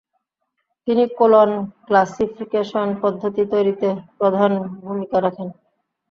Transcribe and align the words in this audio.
তিনি 0.87 1.03
colon 1.17 1.49
classification 1.87 2.87
পদ্ধতি 3.01 3.43
তৈরীতে 3.51 3.89
প্রধান 4.17 4.51
ভূমিকা 4.83 5.17
রাখেন। 5.21 5.47